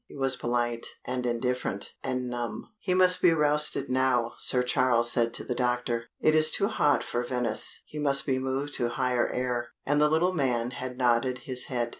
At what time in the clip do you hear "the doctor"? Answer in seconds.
5.43-6.05